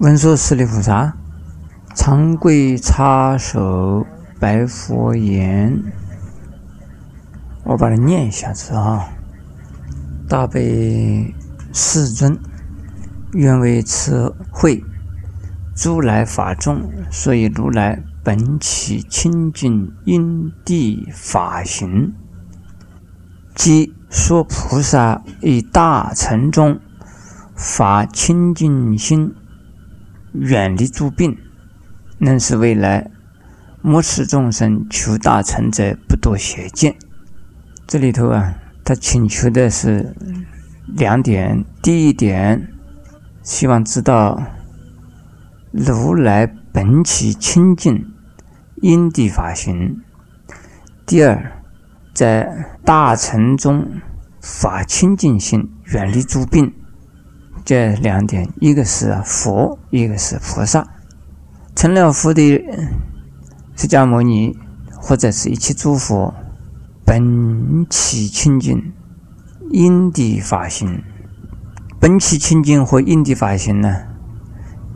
[0.00, 1.14] 文殊师利菩萨
[1.94, 4.04] 长跪插手
[4.40, 5.84] 白佛言
[7.62, 9.08] ：“我把它念一下子啊！
[10.28, 11.32] 大悲
[11.72, 12.36] 世尊，
[13.34, 14.82] 愿为此会
[15.76, 22.12] 诸来法众，所以如来本起清净因地法行，
[23.54, 26.80] 即说菩萨以大乘中
[27.54, 29.32] 法清净心。”
[30.34, 31.38] 远离诸病，
[32.18, 33.08] 能使未来
[33.82, 36.96] 末世众生求大成者不多邪见。
[37.86, 38.54] 这里头啊，
[38.84, 40.14] 他请求的是
[40.96, 42.68] 两点：第一点，
[43.42, 44.42] 希望知道
[45.70, 48.04] 如来本起清净
[48.82, 49.96] 因地法行；
[51.06, 51.62] 第二，
[52.12, 53.86] 在大乘中
[54.40, 56.72] 发清净心，远离诸病。
[57.64, 60.86] 这两点，一个是佛，一个是菩萨。
[61.74, 62.42] 成了佛的
[63.74, 64.54] 释迦牟尼，
[64.92, 66.34] 或者是一切诸佛，
[67.06, 68.92] 本起清净
[69.70, 71.02] 因地法行。
[71.98, 74.02] 本起清净和因地法行呢，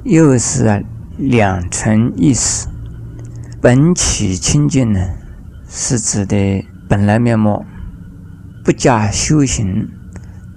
[0.04, 0.84] 又是
[1.16, 2.68] 两层意思。
[3.62, 5.00] 本起清净呢，
[5.66, 7.64] 是指的本来面目，
[8.62, 9.88] 不加修行，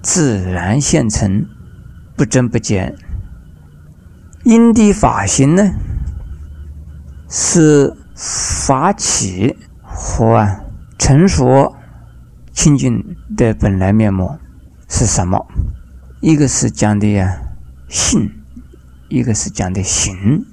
[0.02, 1.46] 自然现成。
[2.22, 2.96] 不增不减，
[4.44, 5.72] 因地法行呢，
[7.28, 10.46] 是法起和
[10.96, 11.74] 成熟
[12.52, 14.38] 清净的本来面目
[14.88, 15.44] 是什么？
[16.20, 17.42] 一个是讲的呀
[17.88, 18.30] 性，
[19.08, 20.46] 一个是讲的行，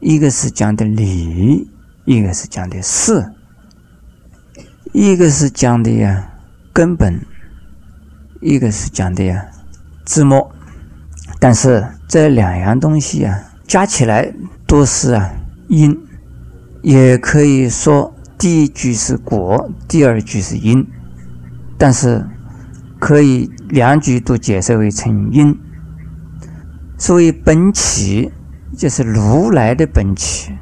[0.00, 1.70] 一个是讲的理，
[2.04, 3.32] 一个是讲的事，
[4.92, 6.34] 一个是讲的呀
[6.70, 7.24] 根本，
[8.42, 9.46] 一个是讲的呀。
[10.10, 10.50] 字幕，
[11.38, 14.34] 但是这两样东西啊，加起来
[14.66, 15.30] 都是啊
[15.68, 15.96] 因，
[16.82, 20.84] 也可以说第一句是果，第二句是因，
[21.78, 22.26] 但是
[22.98, 25.56] 可以两句都解释为成因。
[26.98, 28.32] 所以本起，
[28.76, 30.52] 就是如来的本起，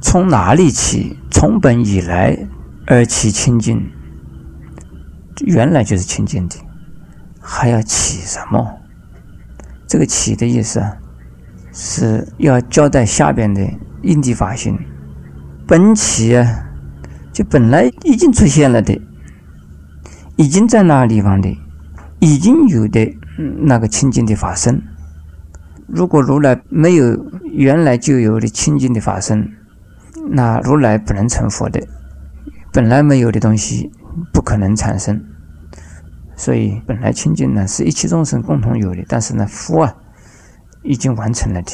[0.00, 1.18] 从哪里起？
[1.32, 2.38] 从本以来
[2.86, 3.90] 而起清净，
[5.44, 6.54] 原来就是清净的。
[7.48, 8.80] 还要起什么？
[9.86, 10.96] 这个起的意思啊，
[11.72, 13.64] 是要交代下边的
[14.02, 14.76] 因地法行。
[15.64, 16.66] 本起啊，
[17.32, 19.00] 就本来已经出现了的，
[20.34, 21.56] 已经在那个地方的，
[22.18, 23.16] 已经有的
[23.60, 24.82] 那个清净的法身。
[25.86, 29.48] 如果如来没有原来就有的清净的法身，
[30.30, 31.80] 那如来不能成佛的。
[32.72, 33.92] 本来没有的东西，
[34.32, 35.22] 不可能产生。
[36.36, 39.94] 所以，本来清净呢是一切众生共同有的，但是呢，佛啊
[40.82, 41.72] 已经完成了的。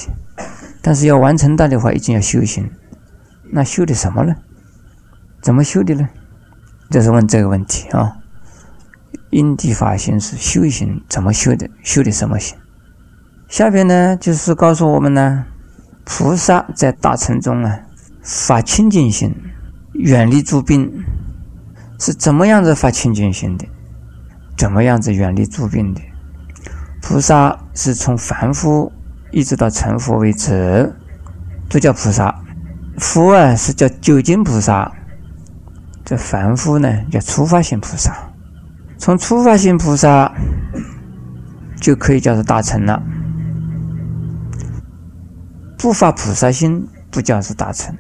[0.81, 2.71] 但是要完成它的话，一定要修行。
[3.51, 4.35] 那修的什么呢？
[5.43, 6.09] 怎么修的呢？
[6.91, 8.19] 就是问这个问题啊。
[9.31, 11.69] 因地法行是修行，怎么修的？
[11.83, 12.57] 修的什么行？
[13.49, 15.45] 下边呢，就是告诉我们呢，
[16.05, 17.81] 菩萨在大乘中啊，
[18.23, 19.35] 发清净心，
[19.95, 21.05] 远离诸病，
[21.99, 23.67] 是怎么样子发清净心的？
[24.57, 26.01] 怎么样子远离诸病的？
[27.01, 28.93] 菩萨是从凡夫
[29.33, 30.95] 一直到成佛为止，
[31.69, 32.33] 都叫菩萨。
[32.99, 34.93] 佛啊是叫究竟菩萨，
[36.05, 38.15] 这凡夫呢叫初发性菩萨。
[38.99, 40.33] 从初发性菩萨
[41.81, 43.03] 就可以叫做大成了。
[45.77, 47.97] 不发菩萨心不叫是大成。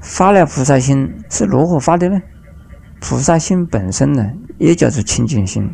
[0.00, 2.20] 发了菩萨心是如何发的呢？
[3.00, 5.68] 菩萨心本身呢，也叫做清净心。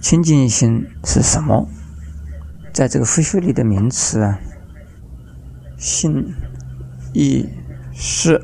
[0.00, 1.68] 清净心是什么？
[2.72, 4.40] 在这个佛学里的名词啊，
[5.76, 6.34] 心、
[7.12, 7.48] 意、
[7.92, 8.40] 识，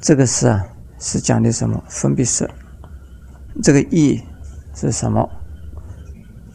[0.00, 0.64] 这个是啊，
[0.98, 1.84] 是讲的什么？
[1.88, 2.48] 分别识。
[3.62, 4.22] 这个意
[4.74, 5.28] 是什么？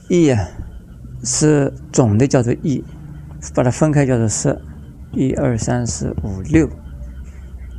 [0.10, 0.48] 意啊，
[1.24, 2.84] 是总的叫做意，
[3.54, 4.62] 把它分开叫做色。
[5.14, 6.70] 一二三四五六。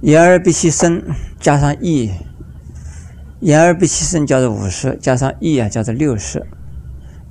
[0.03, 1.01] 眼耳鼻息身
[1.39, 2.11] 加上意，
[3.39, 6.45] 眼耳鼻息身叫做五十，加上意啊叫做六识。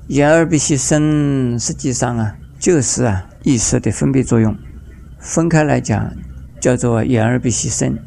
[0.06, 4.56] 眼耳鼻息身实际上啊就是啊意识的分别作用，
[5.20, 6.14] 分开来讲
[6.62, 7.98] 叫做眼耳鼻息身，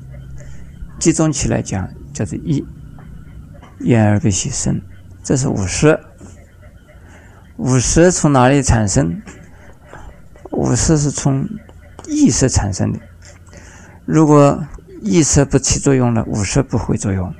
[0.97, 2.65] 集中起来讲叫做意。
[3.81, 4.81] 眼耳鼻息身，
[5.21, 5.99] 这是五十。
[7.57, 9.21] 五十从哪里产生？
[10.49, 11.47] 五十是从
[12.07, 12.99] 意识产生的。
[14.05, 14.63] 如果
[15.01, 17.33] 意识不起作用了，五识不会作用。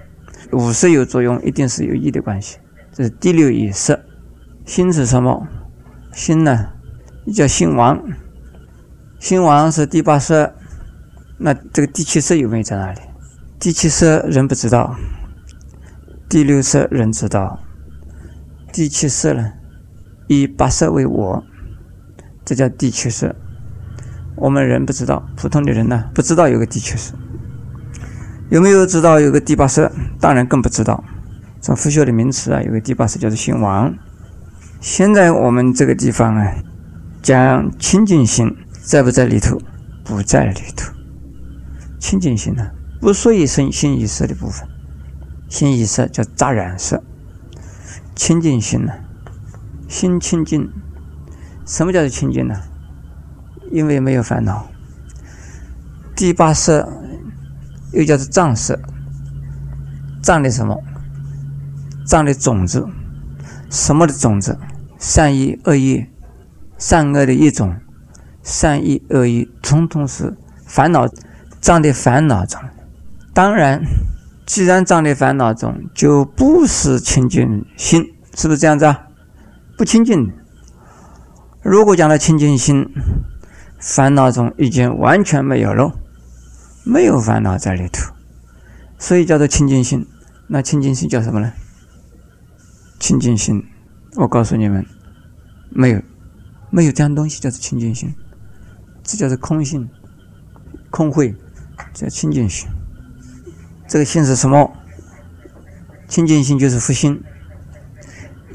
[0.51, 2.57] 五识有作用，一定是有意的关系。
[2.91, 3.99] 这是第六意识。
[4.65, 5.47] 心是什么？
[6.11, 6.69] 心呢，
[7.33, 8.01] 叫心王。
[9.19, 10.51] 心王是第八识，
[11.37, 12.99] 那这个第七识有没有在哪里？
[13.59, 14.95] 第七识人不知道，
[16.27, 17.59] 第六识人知道，
[18.71, 19.53] 第七识呢，
[20.27, 21.43] 以八识为我，
[22.43, 23.35] 这叫第七识。
[24.35, 27.13] 我们人不知道，普通的人呢不知道有个第七识，
[28.49, 29.89] 有没有知道有个第八识？
[30.19, 31.03] 当然更不知道。
[31.61, 33.93] 从佛学的名词啊，有个第八识叫做心王。
[34.81, 36.53] 现在我们这个地方啊，
[37.21, 38.55] 讲清净心。
[38.83, 39.59] 在不在里头？
[40.03, 40.93] 不在里头。
[41.99, 42.69] 清净心呢，
[43.01, 44.67] 不属于心心意识的部分。
[45.49, 47.03] 心意识叫杂染色。
[48.13, 48.93] 清净心呢，
[49.87, 50.69] 心清净。
[51.65, 52.53] 什么叫做清净呢？
[53.71, 54.67] 因为没有烦恼。
[56.15, 56.85] 第八识
[57.91, 58.79] 又叫做藏色。
[60.21, 60.81] 藏的什么？
[62.05, 62.87] 藏的种子。
[63.69, 64.57] 什么的种子？
[64.97, 66.05] 善意、恶意、
[66.77, 67.75] 善恶的一种。
[68.41, 71.07] 善意、恶意，统统是烦恼
[71.59, 72.61] 藏的烦恼中。
[73.33, 73.83] 当然，
[74.45, 79.07] 既然藏的烦恼中，就不是清净心，是不是这样子啊？
[79.77, 80.31] 不清净。
[81.63, 82.87] 如果讲到清净心，
[83.79, 85.93] 烦恼中已经完全没有了，
[86.83, 88.13] 没有烦恼在里头，
[88.97, 90.05] 所以叫做清净心。
[90.47, 91.51] 那清净心叫什么呢？
[92.99, 93.63] 清净心，
[94.15, 94.85] 我告诉你们，
[95.69, 96.01] 没有，
[96.69, 98.13] 没有这样东西叫做清净心。
[99.03, 99.87] 这叫做空性、
[100.89, 101.35] 空慧，
[101.93, 102.67] 叫清净心。
[103.87, 104.71] 这个心是什么？
[106.07, 107.21] 清净心就是佛心，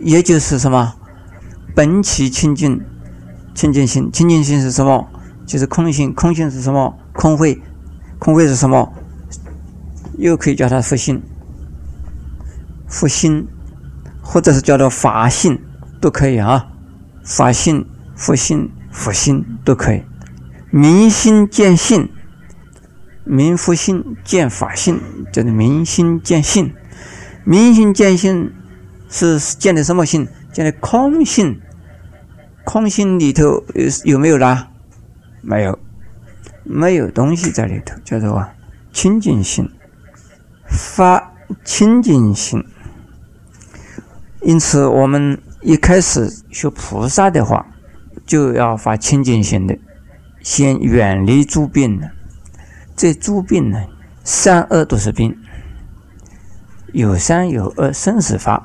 [0.00, 0.94] 也就是什么？
[1.75, 2.81] 本起清净，
[3.55, 4.11] 清净心。
[4.12, 5.08] 清净心是什么？
[5.47, 6.12] 就是空性。
[6.14, 6.99] 空性是什么？
[7.12, 7.61] 空慧。
[8.19, 8.93] 空慧是什么？
[10.19, 11.23] 又可以叫它佛心、
[12.87, 13.49] 佛心，
[14.20, 15.58] 或者是叫做法性，
[15.99, 16.67] 都可以啊。
[17.25, 20.03] 法性、佛性、佛性都可以。
[20.70, 22.11] 明心见性，
[23.25, 25.00] 明佛性见法性，
[25.32, 26.75] 叫做明心见性。
[27.44, 28.53] 明心见性
[29.08, 30.29] 是见的什么性？
[30.53, 31.58] 见的空性。
[32.70, 34.70] 空性里头有有没有啦？
[35.43, 35.76] 没有，
[36.62, 38.46] 没有东西在里头，叫做
[38.93, 39.69] 清净心，
[40.69, 41.32] 发
[41.64, 42.64] 清净心。
[44.43, 47.67] 因此，我们一开始学菩萨的话，
[48.25, 49.76] 就要发清净心的。
[50.40, 52.08] 先远离诸病的？
[52.94, 53.84] 这诸病呢，
[54.22, 55.37] 善恶都是病，
[56.93, 58.62] 有善有恶，生死法；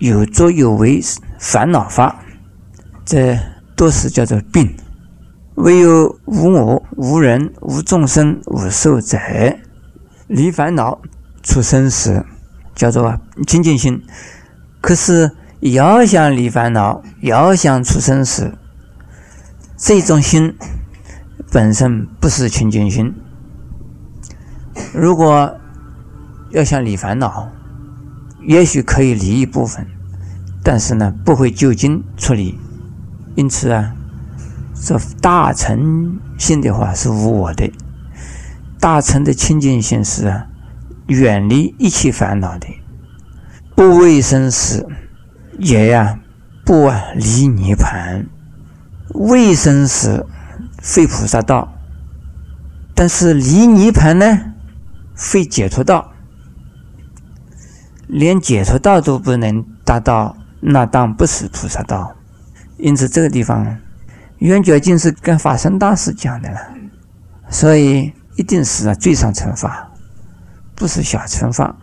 [0.00, 1.00] 有作有为，
[1.38, 2.24] 烦恼法。
[3.06, 3.38] 这
[3.76, 4.76] 都是叫做病。
[5.54, 9.18] 唯有无我、无人、无众生、无寿者，
[10.26, 11.00] 离烦恼、
[11.42, 12.22] 出生死，
[12.74, 14.02] 叫做清净心。
[14.82, 15.30] 可是
[15.60, 18.52] 要想离烦恼，要想出生死。
[19.78, 20.54] 这种心
[21.50, 23.14] 本身不是清净心。
[24.92, 25.56] 如果
[26.50, 27.48] 要想离烦恼，
[28.46, 29.86] 也许可以离一部分，
[30.62, 32.58] 但是呢，不会就近处理。
[33.36, 33.94] 因此啊，
[34.74, 37.70] 这大乘心的话是无我的，
[38.80, 40.46] 大乘的清净心是啊，
[41.06, 42.66] 远离一切烦恼的，
[43.74, 44.88] 不为生死，
[45.58, 46.18] 也呀
[46.64, 48.26] 不啊离涅盘。
[49.14, 50.26] 未生死，
[50.82, 51.68] 非菩萨道；
[52.94, 54.54] 但是离涅盘呢，
[55.14, 56.10] 非解脱道。
[58.08, 62.15] 连解脱道都不能达到，那当不是菩萨道。
[62.78, 63.78] 因此，这个地方，
[64.38, 66.58] 圆觉经是跟法身大师讲的了，
[67.48, 69.90] 所以一定是啊最上乘法，
[70.74, 71.76] 不是小乘法。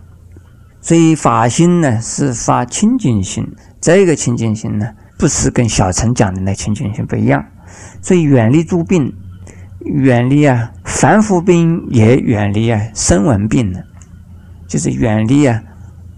[0.82, 3.48] 所以法心呢，是发清净心，
[3.80, 4.88] 这个清净心呢。
[5.16, 7.46] 不是跟小陈讲的那清净心不一样，
[8.02, 9.14] 所以远离诸病，
[9.80, 13.80] 远离啊凡夫病，也远离啊声闻病呢，
[14.68, 15.64] 就是远离啊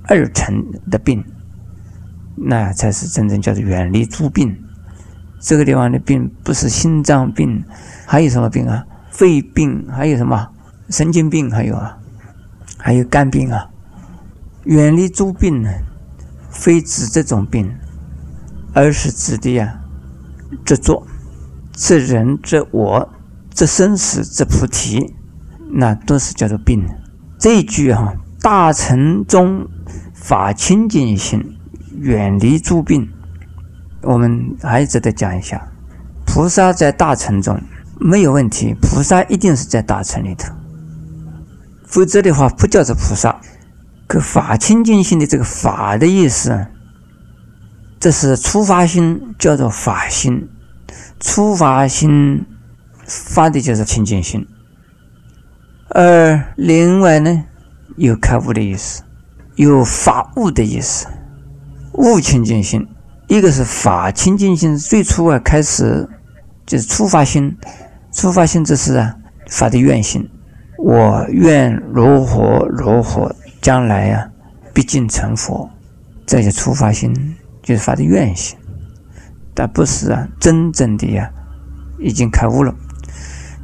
[0.08, 1.24] 二乘的病，
[2.36, 4.58] 那才是真正叫做远离诸病。
[5.46, 7.64] 这个地方的病不是心脏病，
[8.08, 8.84] 还有什么病啊？
[9.12, 10.50] 肺病，还有什么
[10.90, 11.52] 神经病？
[11.52, 11.96] 还有啊，
[12.80, 13.70] 还有肝病啊。
[14.64, 15.70] 远离诸病呢，
[16.50, 17.72] 非指这种病。
[18.74, 19.82] 而是指的呀，
[20.66, 21.06] 执着、
[21.72, 23.08] 这人、这我、
[23.54, 25.14] 这生死、这菩提，
[25.72, 26.84] 那都是叫做病。
[27.38, 29.66] 这一句哈，大乘中
[30.14, 31.56] 法清净心，
[32.00, 33.08] 远离诸病。
[34.06, 35.62] 我们还值得讲一下，
[36.26, 37.60] 菩萨在大乘中
[38.00, 40.54] 没有问题，菩萨一定是在大乘里头，
[41.86, 43.36] 否则的话不叫做菩萨。
[44.08, 46.68] 可法清净心的这个法的意思。
[48.00, 50.48] 这是初发心，叫做法心。
[51.20, 52.46] 初发心
[53.08, 54.46] 发的就是清净心，
[55.90, 57.46] 而另外呢，
[57.96, 59.02] 有开悟的意思，
[59.56, 61.08] 有法悟的意思。
[61.94, 62.88] 悟清净心，
[63.28, 66.08] 一个是法清净心，最初啊开始
[66.66, 67.56] 就是初发心，
[68.12, 69.16] 初发心这是啊
[69.50, 70.30] 发的愿心，
[70.78, 74.30] 我愿如何如何，将来呀
[74.74, 75.70] 毕竟成佛，
[76.26, 77.14] 这些初发心
[77.64, 78.58] 就是发的愿心，
[79.54, 81.30] 但不是啊真正的呀
[82.00, 82.74] 已经开悟了。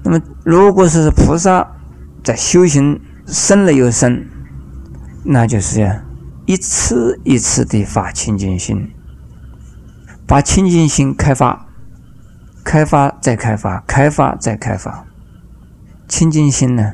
[0.03, 1.68] 那么如果是菩萨
[2.24, 4.25] 在修行生了又生，
[5.24, 6.03] 那就是呀。
[6.48, 8.91] 一次一次的发清净心，
[10.31, 11.67] 把清净心开发，
[12.63, 15.05] 开发再开发，开发再开发。
[16.07, 16.93] 清净心呢，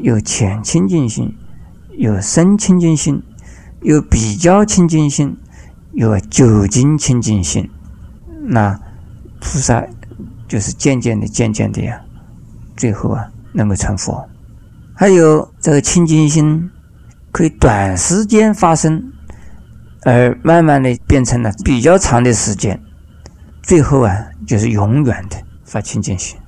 [0.00, 1.36] 有浅清净心，
[1.98, 3.22] 有深清净心，
[3.82, 5.36] 有比较清净心，
[5.92, 7.68] 有究竟清净心。
[8.46, 8.80] 那
[9.38, 9.86] 菩萨
[10.48, 12.00] 就是渐渐的、渐渐的呀，
[12.74, 14.26] 最后啊能够成佛。
[14.94, 16.70] 还有这个清净心。
[17.30, 19.12] 可以短时间发生，
[20.08, 22.80] 而慢慢的变成了比较长的时间，
[23.62, 25.36] 最后啊就是永远的
[25.66, 26.38] 发清净心。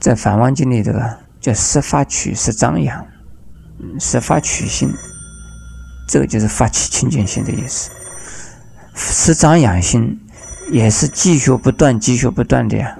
[0.00, 3.06] 在《梵王经》里头啊，叫十法取十张扬，
[4.00, 4.92] 十法取心，
[6.08, 7.92] 这个就是发起清净心的意思。
[8.96, 10.18] 十张扬心
[10.72, 12.98] 也是继续不断、继续不断的呀，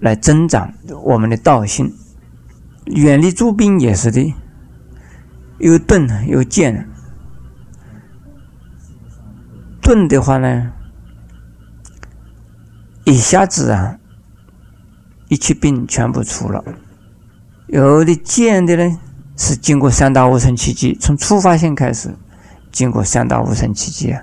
[0.00, 0.74] 来增长
[1.04, 1.94] 我们的道心，
[2.86, 4.34] 远离诸病也是的。
[5.58, 6.88] 有钝有剑，
[9.92, 10.72] 钝的话呢，
[13.04, 13.98] 一下子啊，
[15.28, 16.64] 一切病全部除了；
[17.66, 18.98] 有的见的呢，
[19.36, 22.08] 是经过三大无生奇迹，从出发性开始，
[22.70, 24.22] 经过三大无生奇迹啊，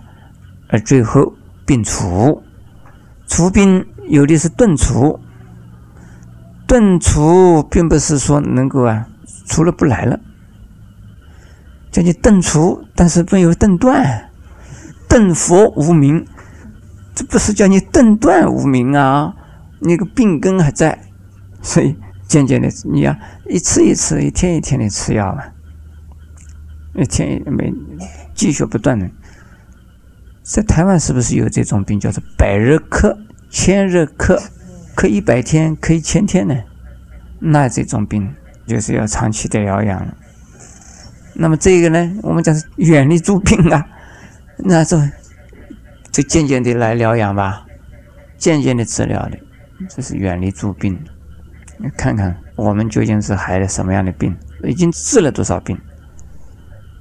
[0.70, 1.36] 而最后
[1.68, 2.42] 病除。
[3.28, 5.20] 除病有的是顿除，
[6.66, 9.08] 顿除并不是说能够啊，
[9.46, 10.20] 除了不来了。
[11.92, 14.29] 叫你顿除，但是没有顿断，
[15.10, 16.26] 顿佛无名，
[17.16, 19.34] 这不是叫你顿断无名啊？
[19.82, 21.00] 那个病根还在，
[21.62, 21.96] 所以
[22.28, 23.16] 渐渐的你要
[23.48, 25.44] 一次一次、一天一天的吃药嘛，
[26.94, 27.74] 一天没
[28.36, 29.10] 继续不断的。
[30.44, 33.18] 在台湾是不是有这种病，叫做百日咳、
[33.50, 34.42] 千日咳，
[34.96, 36.56] 咳一百天、咳一千天呢？
[37.40, 38.34] 那这种病
[38.68, 40.08] 就是要长期的疗养。
[41.36, 43.88] 那么这个呢，我们讲是远离诸病啊，
[44.62, 45.10] 那这
[46.12, 47.66] 这渐渐的来疗养吧，
[48.38, 49.40] 渐渐的治疗的，
[49.90, 51.00] 这是远离诸病。
[51.78, 55.80] 你看看我们究竟是害了什么样的病，已经治了多少病？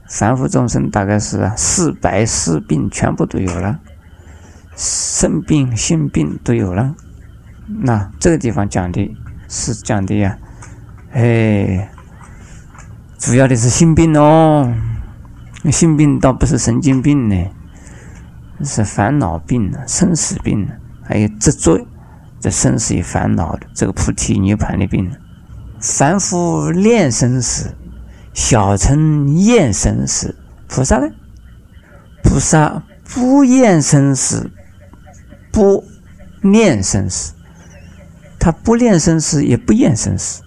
[0.09, 3.81] 凡夫众生大概是四百四病全部都有了，
[4.77, 6.95] 肾病、心病都有了。
[7.67, 9.17] 那这个地方讲的
[9.49, 10.39] 是讲的呀，
[11.13, 11.91] 哎。
[13.19, 14.73] 主要的是心病哦，
[15.65, 17.37] 性病倒不是神经病呢，
[18.65, 20.73] 是烦恼病呢，生死病呢，
[21.03, 21.85] 还有执着
[22.41, 25.17] 这生死与烦恼的这个菩提涅盘的病呢。
[25.81, 27.75] 凡夫恋生死，
[28.33, 30.37] 小乘厌生死，
[30.69, 31.09] 菩萨呢？
[32.23, 34.51] 菩萨不厌生死，
[35.53, 35.85] 不
[36.43, 37.33] 念生死，
[38.39, 40.43] 他不恋生死，也不厌生死，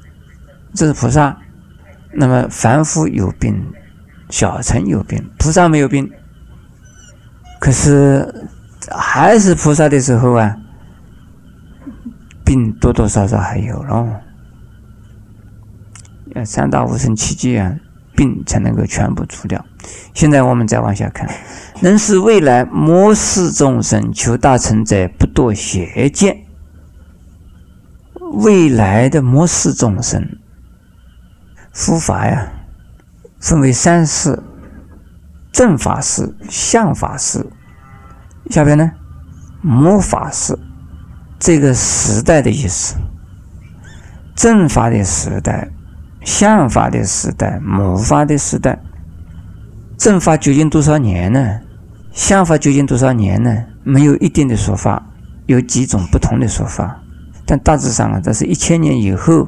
[0.74, 1.38] 这是菩萨。
[2.13, 3.65] 那么凡夫有病，
[4.32, 6.10] 小乘有病，菩萨没有病。
[7.60, 8.50] 可是
[8.90, 10.58] 还是菩萨的时候啊，
[12.44, 14.10] 病多多少少还有咯。
[16.34, 17.76] 要三大无生奇迹啊，
[18.16, 19.64] 病才能够全部除掉。
[20.14, 21.30] 现在我们再往下看，
[21.82, 26.46] 能使未来末世众生求大乘者不堕邪见。
[28.34, 30.38] 未来的末世众生。
[31.74, 32.52] 佛法呀，
[33.41, 34.41] 分为三世：
[35.51, 37.45] 正法师、相法师。
[38.51, 38.91] 下边呢，
[39.62, 40.57] 魔法师，
[41.39, 42.95] 这个时代的意思。
[44.36, 45.67] 正法的时代，
[46.24, 48.79] 相法的时代，魔法的时代。
[49.98, 51.60] 正法究竟多少年呢？
[52.12, 53.65] 相法究竟多少年呢？
[53.83, 55.03] 没有一定的说法，
[55.48, 57.01] 有几种不同的说法。
[57.45, 59.48] 但大致上啊，这是一千年以后，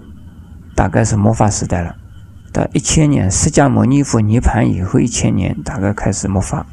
[0.75, 1.95] 大概是魔法时代了。
[2.53, 6.65] 到一千年，释迦牟尼佛涅盘以后一千年，大概开始末法。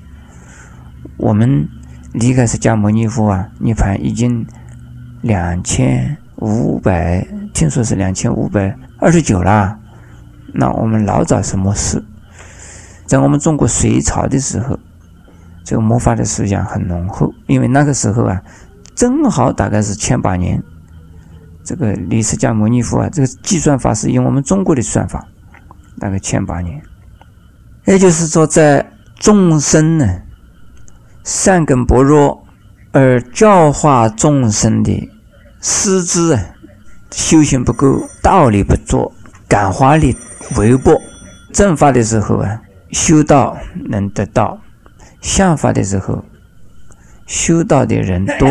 [1.16, 1.66] 我们
[2.12, 4.46] 离开释迦牟尼佛啊，涅盘已经
[5.22, 9.78] 两千五百，听说是两千五百二十九了。
[10.52, 12.04] 那我们老早是末世，
[13.06, 14.78] 在我们中国隋朝的时候，
[15.64, 18.42] 这个魔法的思想很浓厚，因为那个时候啊，
[18.94, 20.62] 正好大概是千八年，
[21.64, 25.26] 这个离释迦牟尼佛啊，这个计算法是用我们中国的算法，
[26.00, 26.82] 大概千八年，
[27.84, 30.22] 也就是说，在众生呢
[31.22, 32.42] 善根薄弱
[32.90, 35.10] 而教化众生的
[35.60, 36.42] 师资啊，
[37.10, 39.12] 修行不够，道理不足，
[39.46, 40.16] 感化力
[40.56, 40.98] 微薄，
[41.52, 43.56] 正法的时候啊，修道
[43.88, 44.58] 能得道。
[45.20, 46.24] 相法的时候，
[47.26, 48.48] 修道的人多，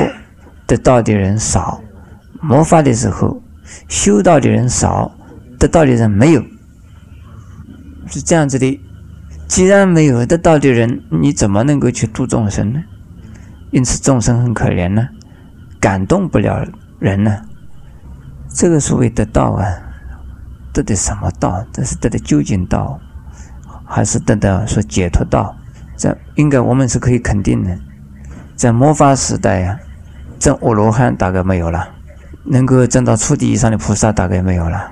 [0.67, 1.81] 得到的人少；
[2.41, 3.41] 魔法的时候，
[3.87, 5.11] 修道的人少，
[5.57, 6.43] 得到的人没有，
[8.09, 8.79] 是这样子的。
[9.47, 12.83] 既然没有得道的人，你怎么能够去度众生呢？
[13.71, 15.07] 因此众生很可怜呢，
[15.79, 16.65] 感动不了
[16.99, 17.41] 人呢。
[18.47, 19.65] 这个所谓得道啊，
[20.73, 21.65] 得的什么道？
[21.71, 22.99] 这是得的究竟道，
[23.85, 25.55] 还是得的说解脱道？
[25.97, 27.77] 这应该我们是可以肯定的，
[28.55, 29.79] 在末法时代呀，
[30.39, 31.89] 证阿罗汉大概没有了，
[32.43, 34.91] 能够证到初地以上的菩萨大概没有了，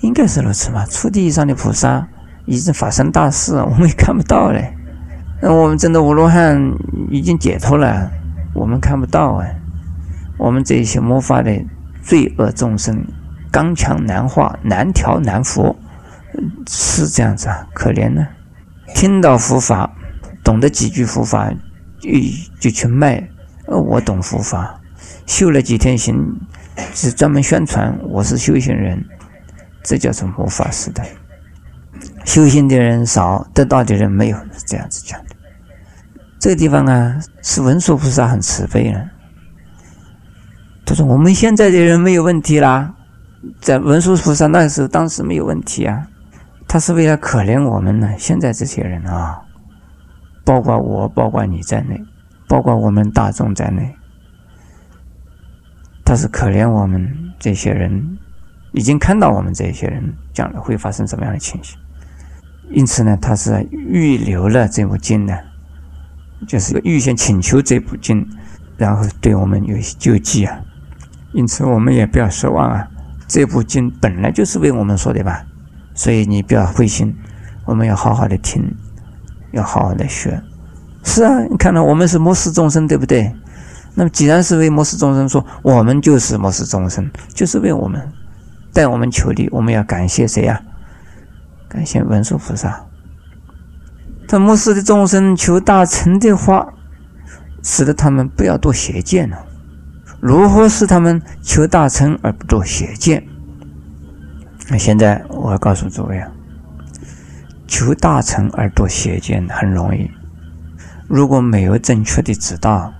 [0.00, 0.86] 应该是如此吧？
[0.86, 2.08] 初地以上的菩萨
[2.46, 4.72] 已经发生大事， 我们也看不到嘞。
[5.42, 6.72] 那我们证到阿罗汉
[7.10, 8.10] 已经解脱了，
[8.54, 9.46] 我们看不到啊。
[10.38, 11.64] 我们这些魔法的
[12.02, 13.04] 罪恶众生，
[13.50, 15.76] 刚强难化，难调难服，
[16.66, 18.26] 是这样子啊，可怜呢。
[18.94, 19.90] 听到佛法。
[20.42, 21.52] 懂得几句佛法，
[22.00, 22.08] 就
[22.58, 23.28] 就去卖。
[23.66, 24.80] 呃，我懂佛法，
[25.26, 26.34] 修了几天行，
[26.94, 29.04] 是专门宣传我是修行人，
[29.84, 31.06] 这叫做魔法时代。
[32.24, 35.36] 修行的人少，得道的人没有，是这样子讲的。
[36.38, 39.08] 这个地方啊，是文殊菩萨很慈悲的。
[40.86, 42.94] 他说：“我们现在的人没有问题啦，
[43.60, 46.06] 在文殊菩萨那时候，当时没有问题啊。
[46.66, 49.40] 他是为了可怜我们呢，现在这些人啊。”
[50.42, 52.00] 包括我，包括你在内，
[52.48, 53.94] 包括我们大众在内，
[56.04, 57.06] 他是可怜我们
[57.38, 58.18] 这些人，
[58.72, 60.02] 已经看到我们这些人
[60.32, 61.78] 将来会发生什么样的情形，
[62.70, 65.36] 因此呢，他是预留了这部经呢，
[66.48, 68.26] 就是预先请求这部经，
[68.76, 70.60] 然后对我们有救济啊。
[71.32, 72.88] 因此，我们也不要失望啊，
[73.28, 75.44] 这部经本来就是为我们说的吧，
[75.94, 77.14] 所以你不要灰心，
[77.64, 78.64] 我们要好好的听。
[79.52, 80.40] 要好好的学，
[81.02, 83.34] 是啊，你看到我们是末世众生，对不对？
[83.96, 88.00] 那么既然是为末世众生说，我们就是末世众生，就是为我们
[88.72, 90.62] 带我们求利，我们要感谢谁呀？
[91.70, 92.84] 感谢文殊菩萨。
[94.26, 96.74] 他末世的众生求大成的话，
[97.62, 99.46] 使得他们不要做邪见了。
[100.20, 103.24] 如何使他们求大成而不做邪见？
[104.68, 106.28] 那现在我要告诉诸位啊。
[107.68, 110.10] 求大成而堕邪见很容易，
[111.06, 112.92] 如果没有正确的指导，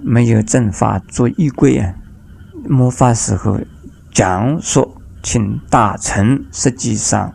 [0.00, 1.92] 没有正法做依归啊，
[2.68, 3.58] 末法时候
[4.12, 7.34] 讲说请大成，实际上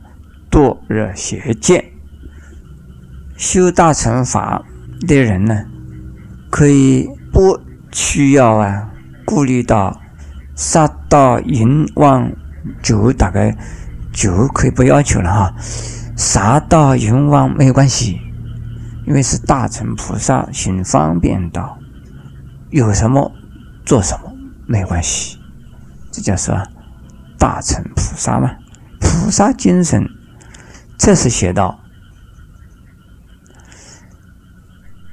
[0.57, 1.85] 堕入邪见。
[3.35, 4.63] 修大乘法
[5.01, 5.65] 的人呢，
[6.49, 7.59] 可以不
[7.91, 8.91] 需要啊
[9.23, 10.01] 顾虑到
[10.55, 12.31] 杀盗淫妄
[12.81, 13.55] 酒，大概
[14.11, 15.53] 酒可以不要求了哈。
[16.15, 18.19] 杀道淫妄没有关系，
[19.05, 21.77] 因为是大乘菩萨行方便道，
[22.71, 23.31] 有什么
[23.85, 24.33] 做什么
[24.65, 25.37] 没关系，
[26.11, 26.63] 这叫什么？
[27.37, 28.55] 大乘菩萨嘛，
[28.99, 30.09] 菩萨精神，
[30.97, 31.79] 这是写道。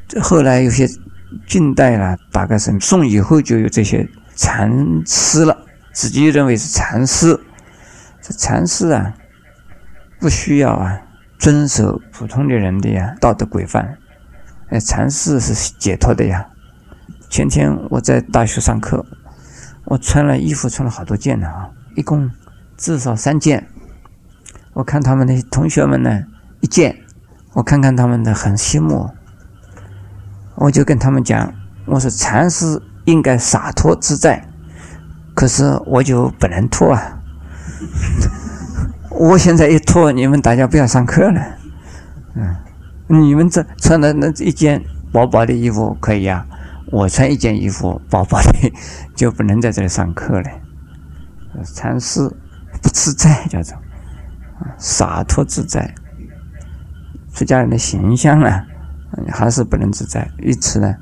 [0.09, 0.89] 这后来有些
[1.47, 7.39] 近代了，大概是宋以后就有这些禅师了，自己认为是禅师，
[8.21, 9.15] 这禅师啊。
[10.21, 11.03] 不需要啊，
[11.39, 13.99] 遵守普通的人的呀道德规范。
[14.71, 16.49] 哎，禅师是解脱的呀。
[17.29, 19.05] 前天我在大学上课，
[19.85, 22.31] 我穿了衣服穿了好多件呢啊，一共
[22.79, 23.69] 至少三件。
[24.75, 26.25] 我看他们的同学们呢
[26.61, 26.97] 一件，
[27.53, 29.09] 我看看他们的很羡慕，
[30.57, 31.55] 我就跟他们讲，
[31.87, 34.47] 我说禅师应该洒脱自在，
[35.35, 37.21] 可是我就不能脱啊。
[39.11, 41.41] 我现在一脱，你们大家不要上课了。
[42.35, 42.57] 嗯，
[43.07, 44.83] 你们这穿的那一件
[45.13, 46.45] 薄薄的衣服可以啊，
[46.91, 48.73] 我穿一件衣服薄薄的
[49.15, 50.51] 就不能在这里上课了。
[51.63, 52.29] 禅师
[52.83, 53.79] 不自在叫做
[54.79, 55.95] 洒脱自在，
[57.33, 58.63] 出家人的形象呢
[59.29, 60.31] 还是不能自在。
[60.43, 60.95] 因此呢，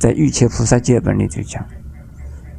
[0.00, 1.64] 在《玉切菩萨戒本》里就讲，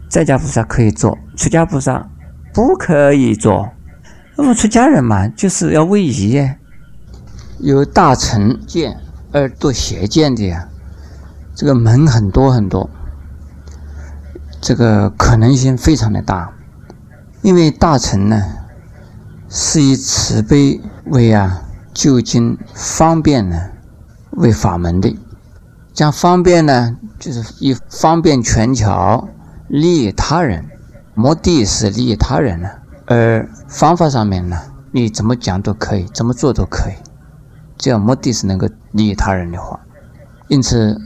[0.09, 2.09] 在家菩萨可以做，出家菩萨
[2.53, 3.69] 不可以做。
[4.35, 6.49] 那么出家人嘛，就是要位移，
[7.59, 8.97] 有大成见
[9.31, 10.67] 而堕邪见的呀。
[11.55, 12.89] 这个门很多很多，
[14.59, 16.51] 这个可能性非常的大，
[17.43, 18.43] 因为大乘呢
[19.55, 21.61] 是以慈悲为啊
[21.93, 23.69] 究竟方便呢
[24.31, 25.15] 为法门的，
[25.93, 29.27] 将方便呢就是以方便权巧
[29.67, 30.65] 利益他人，
[31.13, 32.67] 目的是利益他人呢，
[33.05, 34.59] 而方法上面呢
[34.91, 36.95] 你怎么讲都可以，怎么做都可以，
[37.77, 39.79] 只要目的是能够利益他人的话，
[40.47, 40.99] 因此。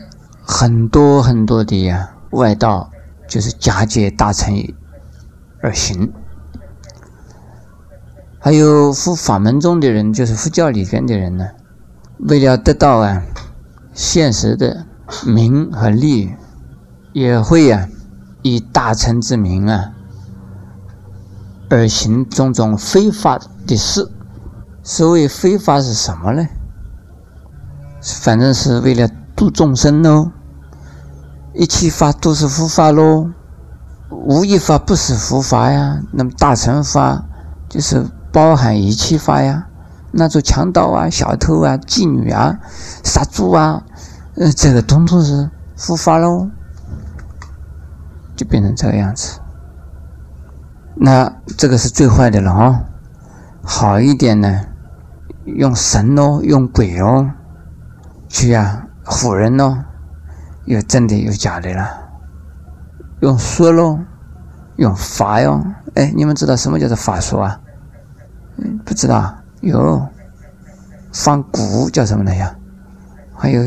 [0.49, 2.89] 很多很多的呀，外道
[3.27, 4.55] 就是假借大乘
[5.61, 6.09] 而行，
[8.39, 11.47] 还有佛法门中的人，就是佛教里边的人呢，
[12.19, 13.23] 为了得到啊
[13.93, 14.85] 现实的
[15.25, 16.33] 名和利，
[17.13, 17.89] 也会呀
[18.43, 19.91] 以大乘之名啊
[21.69, 24.09] 而行种种非法的事。
[24.83, 26.47] 所谓非法是什么呢？
[28.21, 30.31] 反正是为了度众生喽。
[31.53, 33.31] 一切法都是佛法喽，
[34.11, 35.99] 无一法不是佛法呀。
[36.13, 37.25] 那么大乘法
[37.67, 38.05] 就是
[38.37, 39.65] 包含一切法呀。
[40.11, 42.59] 那种强盗啊、小偷啊、妓女啊、
[43.03, 43.83] 杀猪啊，
[44.35, 46.47] 呃，这个统统是佛法喽，
[48.35, 49.39] 就变成这个样子。
[50.95, 52.83] 那这个是最坏的了啊。
[53.63, 54.61] 好一点呢，
[55.45, 57.31] 用神哦，用鬼哦，
[58.29, 59.83] 去呀唬人哦。
[60.65, 61.89] 有真的有假的了，
[63.21, 63.97] 用说喽，
[64.75, 65.65] 用法哟。
[65.95, 67.59] 哎，你们知道什么叫做法术啊？
[68.85, 69.35] 不知道？
[69.61, 70.07] 有
[71.11, 72.41] 放蛊叫什么东西？
[73.35, 73.63] 还有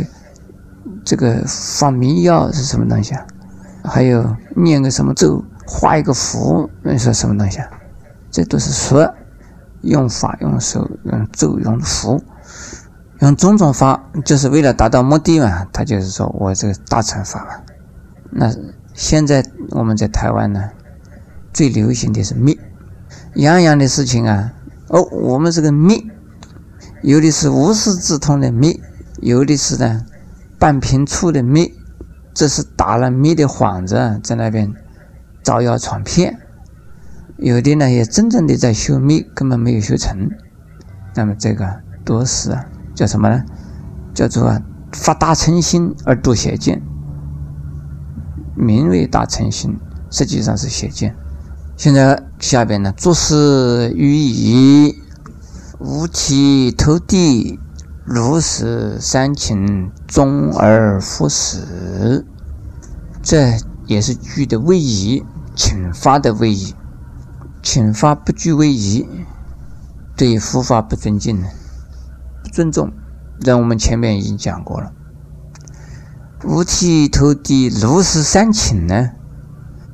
[1.04, 3.26] 这个放迷药是什么东西啊？
[3.84, 7.68] 还有念个什么咒，画一个符，那说什么东西啊？
[8.30, 9.12] 这都是说
[9.82, 12.22] 用法、用手、用咒、用符。
[13.18, 15.66] 用种种法，就是为了达到目的嘛。
[15.72, 17.50] 他就是说我这个大乘法嘛。
[18.30, 18.50] 那
[18.94, 20.70] 现在我们在台湾呢，
[21.52, 22.58] 最流行的是密，
[23.34, 24.52] 样样的事情啊。
[24.90, 26.10] 哦，我们这个密，
[27.02, 28.80] 有的是无师自通的密，
[29.20, 30.04] 有的是呢
[30.58, 31.72] 半瓶醋的密，
[32.34, 34.74] 这是打了密的幌子，在那边
[35.44, 36.38] 招摇闯骗。
[37.36, 40.28] 有的呢也真正的在修密，根本没有修成。
[41.14, 42.66] 那么这个都是啊。
[42.92, 43.44] 叫什么呢？
[44.12, 44.60] 叫做
[44.92, 46.82] 发大乘心而度邪见，
[48.56, 49.78] 名为大乘心，
[50.10, 51.14] 实际上是邪见。
[51.80, 55.02] 现在下边呢，作事于义，
[55.78, 57.58] 无其投地，
[58.04, 62.26] 如是三请，终而复始。
[63.22, 65.24] 这也是具的位移，
[65.56, 66.74] 请发的位移，
[67.62, 69.06] 请发不具位移，
[70.14, 71.46] 对佛法不尊敬呢。
[72.52, 72.92] 尊重，
[73.40, 74.92] 在我们前面已经讲过了。
[76.44, 79.12] 五体投地，如是三请呢？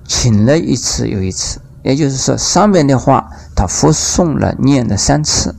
[0.02, 5.54] 请了一次又一次，也就是说，上面的话他复诵了念了三次，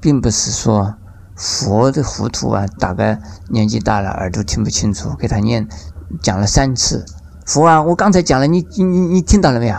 [0.00, 0.96] 并不是说
[1.36, 5.68] 佛的糊涂啊，大概年纪大了，耳朵听不清楚，给他念
[6.20, 7.06] 讲了三次。
[7.46, 9.76] 佛啊，我刚才讲了，你你你听到了没有？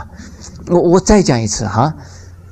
[0.69, 1.93] 我我再讲一次哈。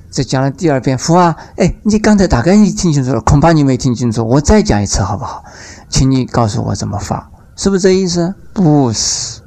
[0.09, 5.45] 再讲了第二遍，佛啊，哎，你刚才大概你听清楚了，恐怕你没听清楚，我再讲一次好不好？
[5.87, 8.35] 请你告诉我怎么发，是不是这意思？
[8.53, 9.41] 不是，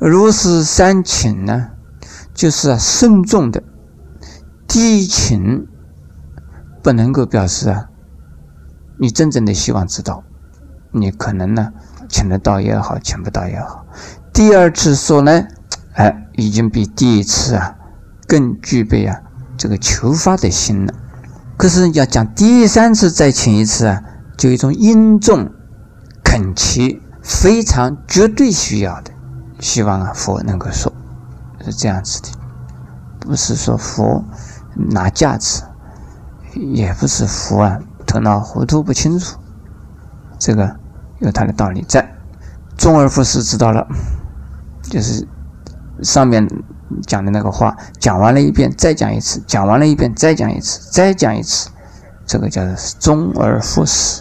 [0.00, 1.68] 如是三请呢，
[2.32, 3.62] 就是慎重的，
[4.66, 5.66] 第一请
[6.82, 7.90] 不能够表示啊，
[8.98, 10.24] 你真正的希望知道，
[10.90, 11.72] 你可能呢，
[12.08, 13.84] 请得到也好，请不到也好。
[14.32, 15.46] 第二次说呢，
[15.92, 17.76] 哎，已经比第一次啊
[18.26, 19.20] 更具备啊。
[19.58, 20.94] 这个求发的心了，
[21.58, 24.02] 可是要讲第三次再请一次啊，
[24.38, 25.50] 就一种殷重
[26.24, 29.10] 恳切，非常绝对需要的，
[29.60, 30.92] 希望啊佛能够说，
[31.64, 32.28] 是这样子的，
[33.20, 34.24] 不是说佛
[34.74, 35.62] 拿架子，
[36.54, 39.38] 也不是佛啊头脑糊涂不清楚，
[40.38, 40.76] 这个
[41.20, 42.16] 有他的道理在。
[42.76, 43.86] 中而复始知道了，
[44.82, 45.28] 就是
[46.02, 46.48] 上面。
[47.06, 51.70] 讲的那个话讲完了一遍，再讲一次；讲完了一遍，再讲一次，再讲一次。
[52.26, 54.20] 这个叫做终而复始。